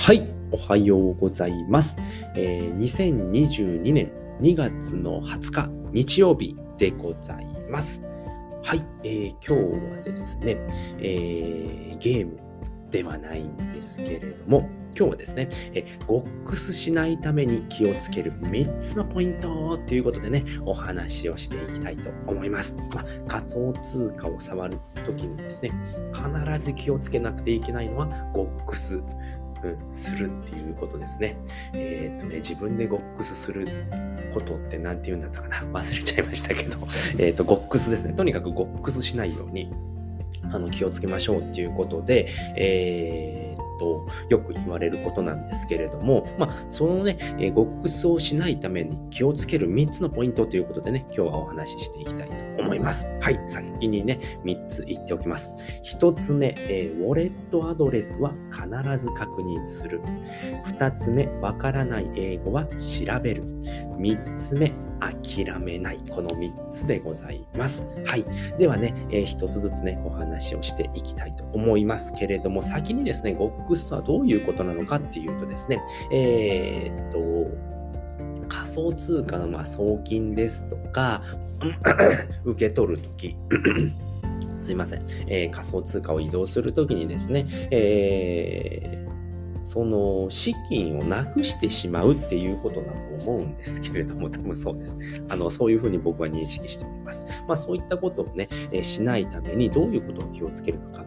[0.00, 1.94] はい、おはようございます。
[2.34, 4.10] えー、2022年
[4.40, 8.02] 2月の20日日曜日でございます。
[8.64, 10.56] はい、えー、今日はですね、
[11.00, 12.38] えー、ゲーム
[12.90, 22.74] ではないんですけれども、今日はですね、えゴックスしないために気をつける3つのポイントということでね、お話をしていきたいと思います。
[22.94, 25.70] まあ、仮想通貨を触るときにですね、
[26.14, 29.02] 必ず気をつけなくていけないのはゴックス
[29.62, 31.36] うん、するっていうことですね。
[31.74, 33.66] えー、っとね、自分でゴックスする
[34.32, 36.78] ことって何て言うんだったかな忘れちゃいましたけど、
[37.18, 38.14] えー、っと、ゴックスですね。
[38.14, 39.72] とにかくゴックスしないように、
[40.50, 43.49] あの、気をつけましょうっていうことで、えー
[43.80, 53.06] とをよく言われることなんですけれども、まあ、そのね、えー、極走しないために気をつける3つのポイントということでね、今日はお話ししていきたいと思います。
[53.20, 55.50] はい、先にね、3つ言っておきます。
[55.98, 60.02] 1つ目、えー、ウォレットアドレスは必ず確認する。
[60.66, 63.42] 2つ目、わからない英語は調べる。
[64.00, 66.00] 3つ目、諦めない。
[66.10, 67.84] この3つでございます。
[68.06, 68.24] はい。
[68.58, 77.70] ではね、えー、1つずつね、お話をしていきたいと思いますけれども、先にですね、ゴックスとはどういうことなのかっていうとですね、えー、っと、
[78.48, 81.22] 仮想通貨のま送金ですとか
[82.44, 83.36] 受け取るとき
[84.60, 89.09] すいません、えー、仮想通貨を移動するときにですね、えー
[89.70, 94.98] その資金をなくしてしまうっていうことだと思うんですけれども、多分そうです。
[95.28, 97.24] あの、そういうふうに僕は認識しております。
[97.46, 101.04] まあそういったことをね、えしないためにどういうことを気をつけるのか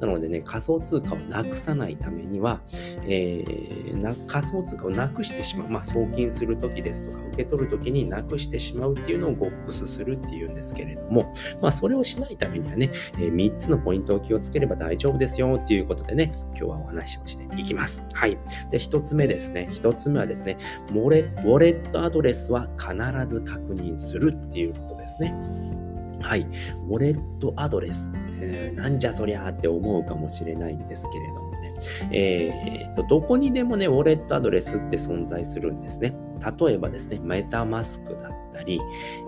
[0.00, 2.60] なのでね、仮想通貨をなくさないためには、
[3.06, 18.02] えー、仮想通貨をなくしてしまう、まあ、送金するときですとか、受け取るときになくしてしまうっていうのをゴックスするっていうんですけれども、まあ、それをしないためにはね、えー、3つのポイントを気をつければ大丈夫ですよっていうことでね、今日はお話をしていきます。
[18.12, 18.38] はい。
[18.70, 19.68] で、1つ目ですね。
[19.70, 20.58] 1つ目はですね、
[20.90, 22.94] ウォレットアドレスは必
[23.26, 25.81] ず確認するっていうことですね。
[26.22, 26.46] はい、
[26.88, 28.10] ウォレットアドレス、
[28.40, 31.74] えー、なんじゃそりゃって思うかもしれないんですけれどもね、
[32.10, 36.14] えー、っとどこにでもね、ウォレットアドレスって存在するんですね。
[36.58, 38.80] 例えばですね、メタマスクだったり、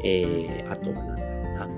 [0.02, 1.68] えー、あとは何だろうな、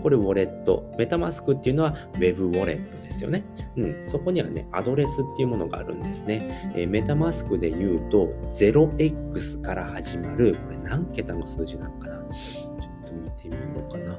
[0.00, 0.92] これウォレット。
[0.98, 3.42] メタマスクっていうのは Web ウォレットですよね。
[3.76, 4.02] うん。
[4.04, 6.72] そこにはね、アドレスっていうものがあるんですね。
[6.76, 12.14] えー、メタマスクで言うと、0x から始まる、これ何桁の数字なのかな？
[12.16, 14.18] ちょっと見てみようかな。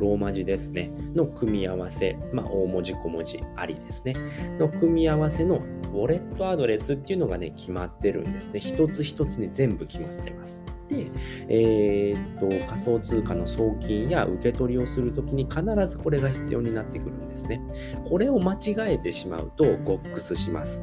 [0.00, 4.14] ローマ字ですね、の組み合わせ、まあ、大文字小文字ありですね、
[4.58, 5.56] の組み合わせの
[5.92, 8.60] ウォレットアドレスっていうのがね、決まってるんですね。
[8.60, 10.62] 一つ一つね、全部決まってます。
[10.88, 11.06] で、
[11.48, 17.60] えー、っと、仮想通貨の送金や受け取りをするときに必ずこれが必要になってくるんですね。
[18.08, 20.82] これを間違えてしまうと、ゴックスします。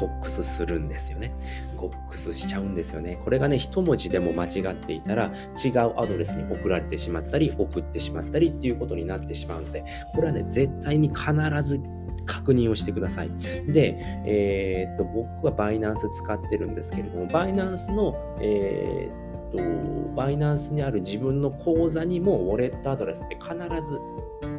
[0.00, 0.10] ボ。
[0.10, 1.32] ックスするんですよね。
[1.76, 3.20] ボックスしちゃうんですよね。
[3.24, 9.84] これがね、一文字でも間違っていたら、違うアドレスに送られてしまったり、送ってしまったりっていうことになってしまうので、
[10.14, 11.80] これはね、絶対に必ず
[12.26, 13.30] 確認をしてください。
[13.68, 13.96] で、
[14.26, 19.58] えー、っと、僕はバイナンス使ってるんですけれども、バイナンスの、えーと、
[20.14, 24.00] バイナンスにある自分の口座にもウォレットアドレスって必ず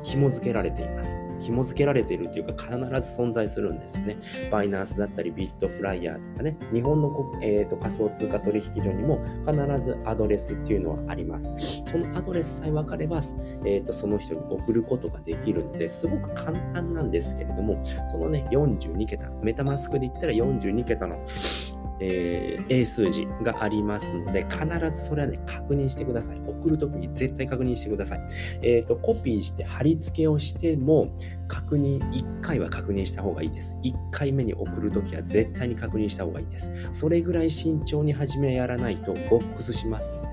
[0.04, 1.22] 紐付けられています。
[1.40, 4.18] 紐付けられているというか必ず存在するんですよね。
[4.52, 11.84] バイナンスだったりビットフライヤーとかね、日本の、えーと、仮想通貨取引所にも必ずアドレスっていうのはあります。
[11.86, 13.18] そのアドレスさえ分かれば、
[13.66, 21.18] えーと、その人に送ることができるのですごく簡単なんですけれども、そのね、42桁、メタマスクで言ったら42桁の
[22.04, 26.42] えー、英数字がありますので、必ずそれはね、確認してください。
[26.48, 28.22] 送るときに絶対確認してください。
[28.64, 31.16] えっ、ー、と、コピーして貼り付けをしても、
[31.48, 33.76] 確認、1回は確認した方がいいです。
[33.84, 36.72] 1回目に送るときは絶対に確認した方がいいです。
[36.92, 40.32] それぐらい慎重に初めやらないと、ボックスしますので。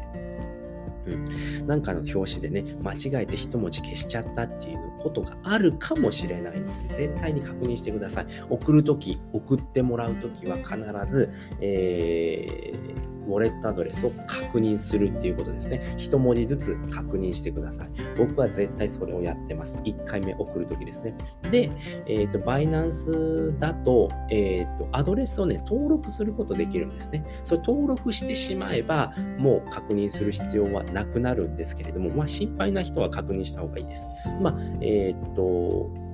[1.08, 8.26] うん、なんかの表紙でね、間違えて一文字消しちゃったっていうのことがあるかもしれないので、絶対に確認してください。
[8.50, 10.76] 送るとき、送ってもらうときは必
[11.08, 11.30] ず、
[11.60, 12.97] えー
[13.28, 15.82] ウォレットアドレスを確認するっていうことですね。
[15.96, 17.90] 一文字ずつ確認してください。
[18.16, 19.78] 僕は絶対それをやってます。
[19.78, 21.14] 1回目送るときですね。
[21.50, 21.70] で、
[22.06, 27.24] えっ、ー、と、バイナンスだと、えっ、ー、と、アドレスをね、登録することできるんですね。
[27.44, 34.08] それ登録してしまえば、もう確認する必要はなくなるんですけれども、まあ、心配な人は確認した方がいいです。
[34.40, 36.07] まあ、えっ、ー、と、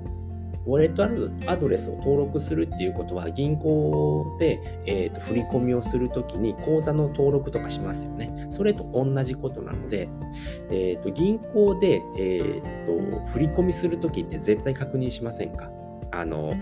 [0.67, 1.05] ウォレット
[1.51, 8.47] アドレスを登録するっていうことは、銀行で、えーと、振り込みをするときに口座の登録とかしますよね。
[8.49, 10.09] それと同じことなので、
[10.71, 12.95] えーと、銀行で、えーと
[13.33, 15.71] 振り込みするときって絶対確認しませんか？
[16.13, 16.53] あの、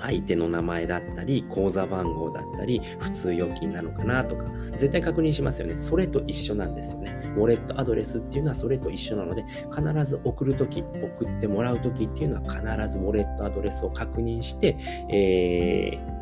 [0.00, 5.76] 相手の名前だったり、口座番号だったり、普通預金なのかなとか、絶対確認しますよね。
[5.80, 7.32] それと一緒なんですよね。
[7.36, 14.76] ウォレットアドレスっていうのはそれと一緒なので、必ず送るとき、送ってもらうときっていうのは必ずウォレットアドレスを確認して、
[15.10, 16.17] えー、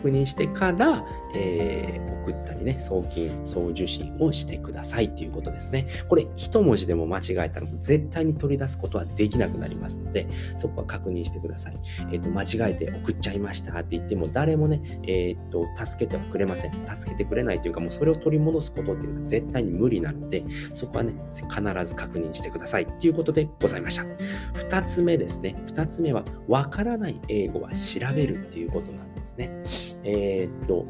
[0.00, 1.04] 確認してから、
[1.34, 5.86] えー、送ったりね、送金、送受信をしてくださいっていうことですね。
[6.08, 10.26] これ、一文字でも間違えたら絶対に取り出すことはできなくなりますので、
[10.56, 11.76] そこは確認してください。
[12.12, 16.72] えっ、ー、と、間違えて送っちゃいましたって言っても、誰もね、えっ、ー、と、助けてはくれません。
[16.86, 24.04] 助けてくれないというか、もうそれを取り戻すことっていうのは絶対に無理なので、そこはね、必ず確認してくださいっていうことでございました。
[24.54, 25.56] 二つ目ですね。
[25.66, 29.50] 二つ目は、わからない英語は調べるっていうことなんですね。
[30.04, 30.86] えっと、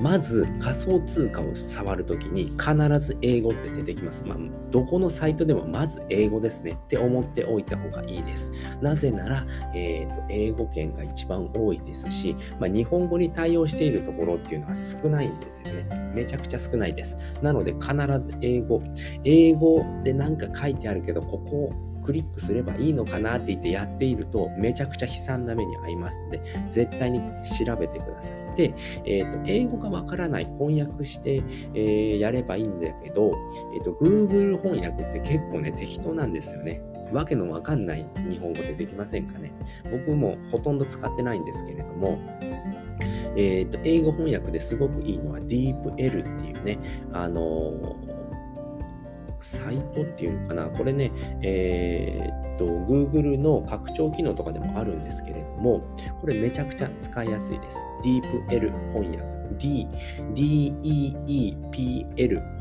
[0.00, 4.24] まず仮想通貨を触るときに必ず英語って出てきます。
[4.24, 4.38] まあ、
[4.70, 8.52] どこのサイトでもまず英語ですねって思っておいた方がいいです。
[8.82, 16.12] なぜなら、えーと、英語圏が一番多いですし、まあ、日本語に対応しているところっていうのは少ないんですよね。
[16.14, 17.16] めちゃくちゃ少ないです。
[17.40, 18.80] なので必ず英語。
[19.24, 21.72] 英語で何か書いてあるけど、ここ
[22.06, 28.36] クリックすればいいのかなって言ってやっているとめちゃくちゃ悲惨な目に遭いますので絶対に調べてください。
[28.56, 28.72] で、
[29.04, 31.42] えーと、英語がわからない翻訳して、
[31.74, 33.32] えー、やればいいんだけど、
[33.74, 36.80] えーと、Google 翻訳って結構ね適当なんですよね。
[37.12, 39.52] わけのわかんない日本語でできませんかね。
[39.90, 42.18] 僕もほとんど使ってないんですけれども、
[43.36, 46.78] えーと、英語翻訳ですごくいいのは DeepL っていうね、
[47.12, 48.15] あのー
[49.46, 51.12] サイトっていうのかな、これね、
[51.42, 55.82] えー、っと、Google の拡張機能とかでもあるんですけれども、
[56.20, 57.84] これめちゃくちゃ使いやすいです。
[58.04, 59.35] DeepL 翻訳。
[59.58, 59.86] D、
[60.34, 61.56] DEEPL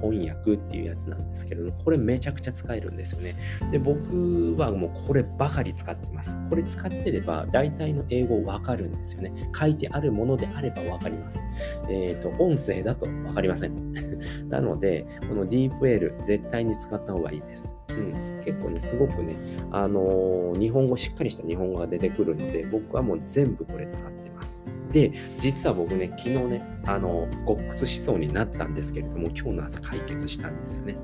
[0.01, 3.35] 翻訳っていうやつなんですけれども、これめちゃくちゃ使えるんですよね。
[3.71, 6.37] で、僕はもうこればかり使ってます。
[6.49, 9.33] これ使ってれば大体の英語わかるんですよね。
[9.57, 11.43] 書いてあるものであればわかります。
[11.89, 13.93] えっ、ー、と、音声だとわかりません。
[14.49, 17.75] なので、この DeepL 絶対に使った方がいいです。
[17.89, 19.35] うん、結構ね、すごくね、
[19.71, 24.61] あのー、日本語、しっかりした日本語が出てくるので、僕はもう全部これ使ってます。
[24.95, 30.95] で、実は僕ね、昨日ね、あの、極屈しそうになったんですけれども、今日の朝解決したんですよね。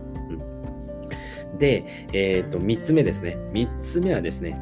[1.51, 1.83] うん、で、
[2.13, 3.35] えっ、ー、と、3つ目ですね。
[3.51, 4.57] 3つ目はですね、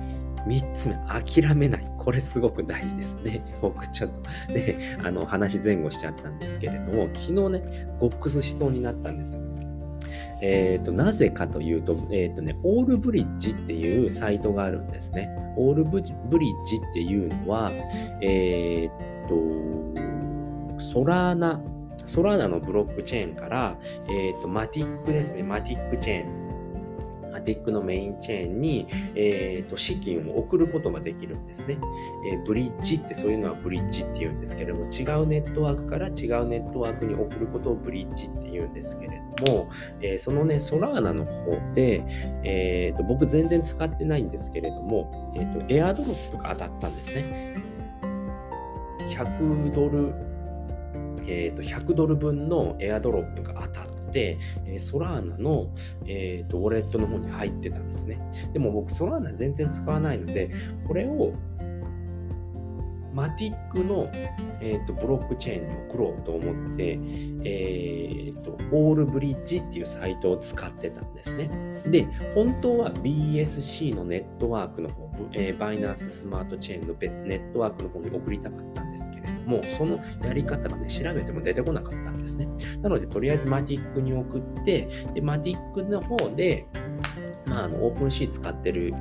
[0.48, 1.88] 3つ目、諦めない。
[2.00, 3.46] これすごく大事ですね。
[3.62, 4.10] 僕ちょっ
[4.48, 9.44] と、ね、あの、話前後しちゃったんですけれども、昨日ね、極屈しそうになったんですよ。
[10.42, 15.30] えっ、ー、と、なぜかというと、えっ、ー、とね、オールブリッジっていうサイトがあるんですね。
[15.56, 17.72] オールブリッジっていうのは、
[18.22, 18.90] えっ、
[19.30, 21.62] と、ソラーナ、
[22.06, 23.78] ソラーナのブロックチェーンから、
[24.10, 26.40] えっ、ー、と、マティックですね、マティックチェーン。
[27.32, 31.78] マティックのメインチェーンに、えーと、資金を送ることができるんですね、
[32.32, 36.10] えー、ブリッジってそういうのはブリッジっていうんですけれども違うネットワークから違
[36.42, 39.70] うネットワークに送ることをブリッジっていうんですけれども、
[40.02, 42.04] えー、そのねソラーナの方で、
[42.44, 47.79] えーと、僕全然使ってないんですけれども、えーと、エアドロップが当たったんですね。
[49.08, 50.14] 100ドル
[51.32, 55.70] えー、と100ドル分のエアドロップが当たって、えー、ソラーナの、
[56.08, 58.20] えーと、ウォレットの方に入ってたんですね。
[58.52, 60.50] でも僕、ソラーナ全然使わないので、
[60.88, 61.34] これを
[63.20, 64.10] マティックの、
[64.62, 66.98] えーと、ブロックチェーンに送ろうと思って、
[67.44, 71.50] えーと、オールブリッジっていうサイトを使ってたんですね。
[71.86, 76.94] で、本当は BSC のネットワークの方、えー、 Binance Smart Chain の
[77.26, 82.48] ネットワークの方に送りたかったんですけれども、そのやり方がね、調べても出てこなかったんですね。
[82.82, 86.66] なので、とりあえず MATIC に送って、で、 MATIC の方で、
[87.46, 88.94] まあ、あの、 OpenSea 使ってる、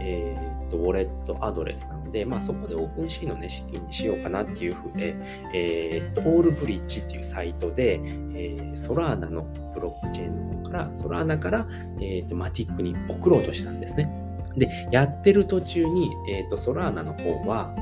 [0.00, 5.16] えー、と、ウォレットアドレスなので、まあ、そこで OpenSea のね、資金にしようかなっていうふうで、
[5.54, 9.42] えー、と、 Allbridge っていうサイトで、えー、 Solana の
[9.74, 11.66] ブロックチェーンの方から、ソラーナから、
[12.00, 14.10] えー、と、マティックに送ろうとしたんですね。
[14.56, 17.74] で、やってる途中に、えっ、ー、と、ソラーナの方は、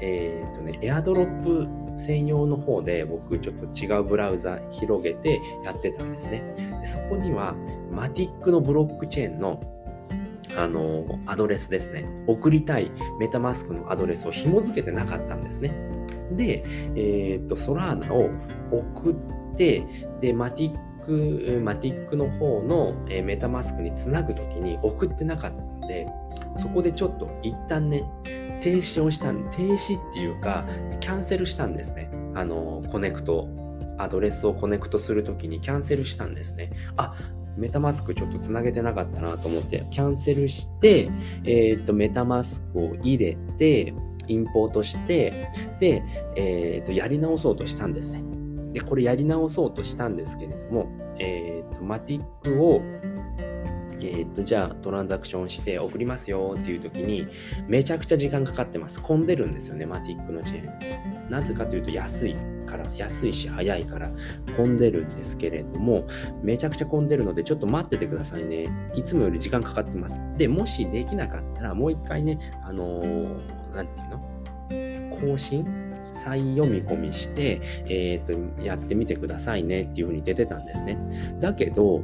[0.00, 6.42] えっ、ー、とね、エアドロップ専用の方で僕ちょっと違うブラウザ広げてやってたんですね。
[6.80, 7.54] でそこには
[7.90, 9.60] マティックのブロックチェーンの
[10.56, 12.06] あのアドレスですね。
[12.26, 15.74] 送りたいメタマスクのアドレスを紐付けてなかったんですね。
[16.32, 16.64] で、
[16.96, 18.30] えっ、ー、と、 Solana を
[18.70, 19.84] 送って、
[20.20, 26.06] で、 MATIC、MATIC の方の、え MetaMask につなぐときに送ってなかったんで、
[26.54, 28.04] そこでちょっと一旦ね、
[28.62, 30.64] 停止をした、停止っていうか、
[31.00, 32.10] キャンセルしたんですね。
[32.34, 33.48] あの、コネクト、
[33.98, 36.70] アドレスをコネクトするときにキャンセルしたんですね。
[36.96, 37.14] あ、
[37.56, 41.10] MetaMask ちょっとつなげてなかったなと思って、キャンセルして、
[41.44, 43.94] えっ、と、 MetaMask を入れて、
[44.26, 46.02] インポートして、で、
[46.36, 48.22] えっ、と、やり直そうとしたんですね。
[48.72, 52.82] で、これやり直そうとしたんですけれども、えっ、と、マティックを、
[54.00, 57.26] えっ、と、じゃあトランザクションして送りますよっていう時に、
[57.68, 59.00] めちゃくちゃ時間かかってます。
[59.00, 61.30] 混んでるんですよね、マティックのチェーン。
[61.30, 64.10] なぜかというと安いから、安いし早いから
[64.56, 66.06] 混んでるんですけれども、
[66.42, 68.66] めちゃくちゃ混んでるので、ちょっと待っててくださいね。
[68.94, 70.22] いつもより時間かかってます。
[70.36, 75.18] で、もしできなかったら、もう一回ね、あのー、ていうの？
[75.20, 75.66] 更新？
[76.02, 80.98] 再読み込みして、えー、とやってみてくださいねっていうふうに出てたんですね。
[81.40, 82.02] だけど、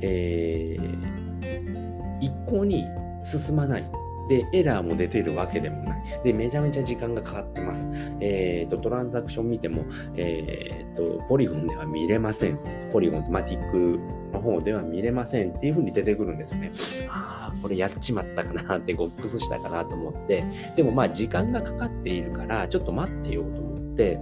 [0.00, 2.86] えー、一向に
[3.24, 3.90] 進まない。
[4.28, 6.02] で、エラーも出てるわけでもない。
[6.24, 7.88] で、めちゃめちゃ時間がかかってます。
[8.20, 9.84] えっ、ー、と、トランザクション見ても、
[10.16, 12.58] えっ、ー、と、ポリゴンでは見れません。
[12.92, 13.98] ポリゴン、マティック
[14.32, 16.70] の方では見れませんっていう風に出てくるんですよね。
[17.08, 20.44] ああ、これやっちまったかなって、ゴックスしたかなと思って、
[20.76, 24.18] でもまあ時間がかかっているから、ちょっと待ってようと思って、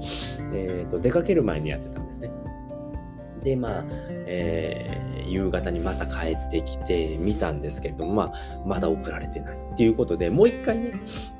[0.52, 2.30] えっ、ー、と、出かける前にやってたんですね。
[3.42, 3.85] で、まあ、
[4.26, 8.32] えー、夕方にまた帰ってきて見たんですけれども、まあ、
[8.66, 10.92] まだ送られてないっていうことで、もう一回ね、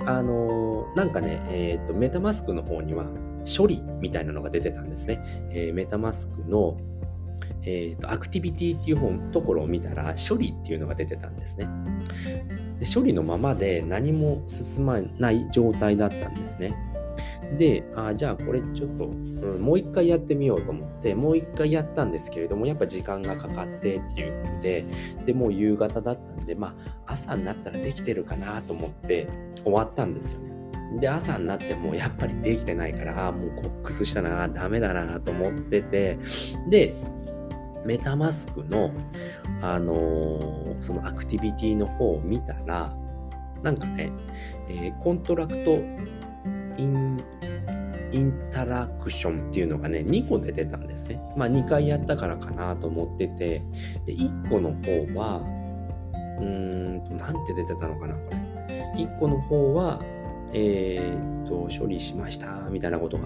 [0.07, 3.07] あのー、なんかね、えっ、ー、と、メタマスクの方には
[3.45, 5.23] 処理みたいなのが出てたんですね。
[5.51, 6.77] えー、メタマスクの、
[7.63, 11.69] えっ、と、アクティビティっていうところを見たら、処理っていうのが出てたんですね。
[12.81, 16.75] で処理のままで何も進まない状態だったんですね。
[17.57, 24.85] で、あじゃあこれちょっと、うん、もう一回やってみようと思って、もう一回やったんですけれども、やっぱ時間がかかってっていうので、
[25.27, 26.75] で、もう夕方だったんで、ま
[27.07, 29.29] あ、朝になったらできてるかなと思って
[29.65, 30.51] 終わったんですよね。
[31.01, 36.19] で、朝になってもやっぱりできてないから、あもうコックスしたな、ダメだなと思ってて、
[36.69, 36.95] で、
[37.85, 38.93] MetaMask の、
[39.63, 42.95] あのー、そのアクティビティの方を見たら、
[43.63, 44.11] なんかね、
[44.69, 45.79] えー、 Contract
[46.77, 47.17] In
[48.13, 51.21] Interaction っていうのがね、2個出たんですね。
[51.37, 53.63] まあ2回やったからかなと思ってて、
[54.07, 55.41] で1個の方は、
[56.41, 59.05] うーんと、なんて出てたのかな、これ。
[59.05, 60.01] 1個の方は、
[60.53, 63.25] えー、っと、処理しましたみたいなことが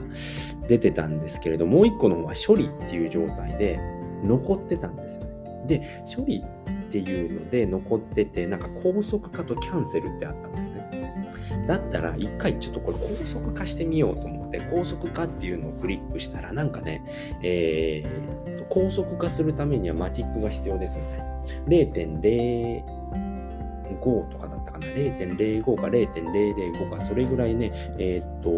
[0.69, 3.79] 出てたんですけれど、もう1個の方は処理っていう状態で
[4.23, 5.31] 残ってたんですよね。
[5.67, 6.43] で、処理っ
[6.91, 11.25] ていうので残ってて、なんか高速化とキャンセルってあったんですね。
[11.67, 17.03] だったら一回ちょっとこれ高速化してみようと思って高速化っていうのをクリックしたらなんかね、
[17.43, 21.25] えー、と高速化するためにはマティックが必要ですみたいな。
[21.69, 24.87] 0.05とかだったかな。
[24.87, 28.51] 0.05か0.005かそれぐらいね、えー、っと、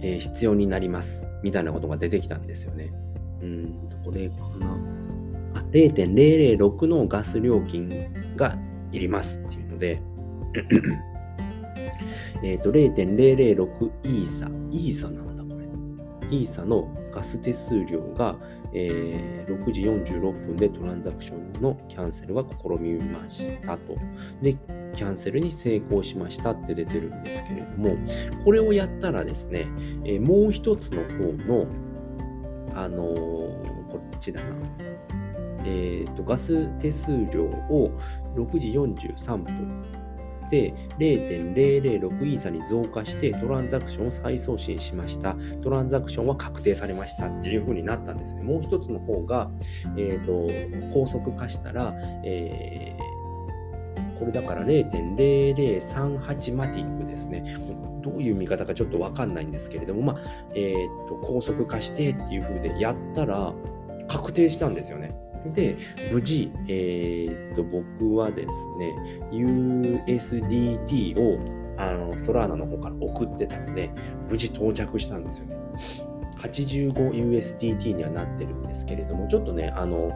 [0.00, 2.92] えー、必要になりますみたいなことが出てきたんですよね。
[3.42, 4.76] うん、これかな。
[5.54, 8.56] あ、0.006のガス料金が
[8.92, 10.02] いりますっていうので、
[12.42, 14.48] えっと、0.006イーサ。
[14.70, 16.36] イーサなんだ、これ。
[16.36, 18.36] イーサのガス手数料が、
[18.72, 23.96] えー、6時46分でトランザクションのキャンセルは試みましたと。
[24.40, 24.54] で、
[24.94, 27.96] キャンセルに成功しましたって出てるんですけれども、
[28.44, 29.68] これをやったらですね、
[30.04, 31.66] えー、もう一つの方の、
[32.74, 34.56] あのー、こっちだな。
[35.64, 37.96] えーと、ガス手数料を
[38.34, 39.84] 6時43分
[40.52, 45.34] で0.006イーサに増加してトランザクションを再送信しました。
[45.62, 48.42] トランザクションは確定されましたっていう風になったんですね。
[48.42, 49.50] もう一つの方が、
[49.96, 50.46] えーと、
[50.92, 57.56] 高速化したら、えー、これだから0.0038マティックですね。
[58.02, 60.18] どういう見方かちょっとわかんないんですけれども、まあ、
[60.54, 63.54] えー、と、高速化してっていう風でやったら
[64.06, 65.31] 確定したんですよね。
[65.50, 65.76] で、
[66.12, 68.94] 無事、えー、っと、僕はですね、
[69.32, 71.38] USDT を
[71.76, 73.90] あのソラーナの方から送ってたので、
[74.28, 75.56] 無事到着したんですよね。
[76.42, 80.10] 85USDT にはなってるんですけれども、ちょっとね、あの、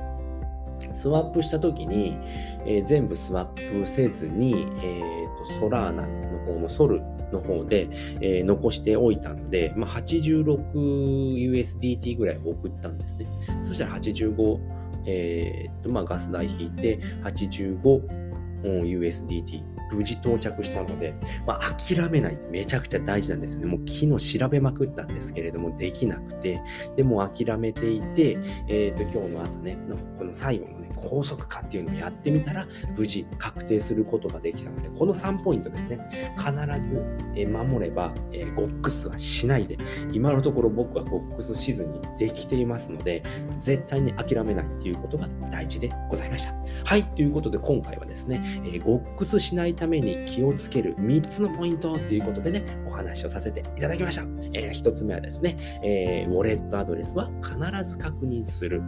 [0.92, 2.18] スワップした時に、
[2.66, 7.00] えー、全部スワップせずに、えーと、ソラーナの方のソル
[7.32, 7.88] の方で、
[8.20, 13.26] えー、残しておいたので、まあ、86USDT ぐらい送ったんですね。
[13.66, 14.60] そしたら85、
[15.06, 21.14] えーとまあ、ガス代引いて 85USDT 無事到着したので、
[21.46, 23.66] まあ、諦めないってめちゃくちゃ大事なんですよね。
[23.66, 26.60] もう昨日調べまくったんですけれども、できなくて、
[26.96, 35.98] でも諦めていて、えっ、と、今日の朝ね、のこの最後のね、高速化っていうのをやってみたら、無事確定することができたので、この3ポイントですね、
[36.36, 37.02] 必ず
[37.46, 38.12] 守れば、
[38.56, 39.76] ゴックスはしないで、
[40.12, 43.22] 今のところ僕はゴックスしずにできていますので、
[43.60, 46.54] 絶対に諦めないっていうことが大事でございました。
[46.84, 48.42] はい、ということで今回はですね、
[48.84, 52.64] ゴックスしないために気をつける3つのポイントということでね、
[52.96, 54.22] 話をさせていただきました。
[54.54, 58.82] えー、1つ目はですね、えー、ウォレットアドレスは必ず確認する。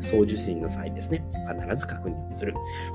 [0.00, 1.24] 送受信の際ですね、
[1.60, 2.54] 必ず確認する。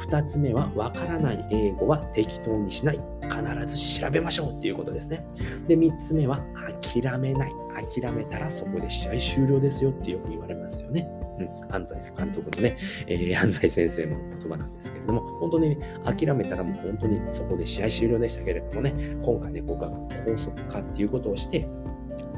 [0.10, 3.00] 2つ目は、わからない英語は適当にしない。
[3.24, 5.26] 必ず調べましょうっていうことですね。
[5.68, 6.40] で、3つ目は、
[6.82, 7.52] 諦めない。
[7.80, 11.08] 諦めたらそこで試合終了ですよってよく言われますよね。
[11.40, 18.94] うん、安西監督のね、えー、安西先生の言葉なんですけれども、本当に、ね、諦めたらもう本当にそこで試合終了でしたけれどもね、
[19.24, 19.92] 今回ね、僕は
[20.26, 21.66] 高速化っていうことをして、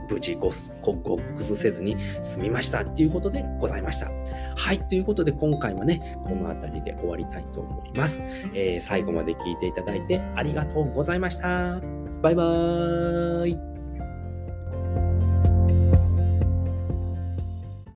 [0.09, 4.11] 無事ゴスゴックスせずに済みましたっていうことでございました。
[4.55, 8.21] はい、ということで今回はね、この辺りで終わりたいと思います。
[8.53, 11.79] えー、最後まで聞いていただいてありがとうございました。
[12.21, 13.70] バイバーイ。